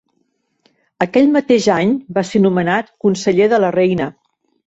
Aquell 1.05 1.27
mateix 1.33 1.67
any 1.75 1.91
va 2.17 2.25
ser 2.29 2.41
nomenat 2.47 2.91
conseller 3.05 3.53
de 3.55 3.61
la 3.65 3.73
Reina. 3.79 4.09